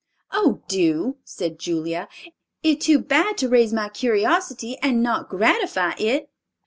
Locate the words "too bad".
2.81-3.37